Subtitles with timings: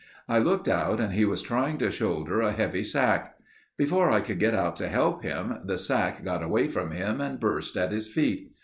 [0.27, 3.35] I looked out and he was trying to shoulder a heavy sack.
[3.77, 7.39] Before I could get out to help him, the sack got away from him and
[7.39, 8.51] burst at his feet.